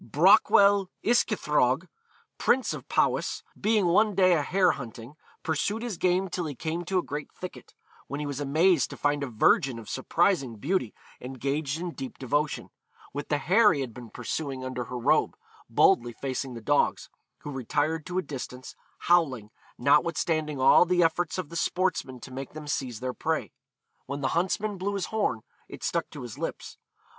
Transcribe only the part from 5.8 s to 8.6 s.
his game till he came to a great thicket; when he was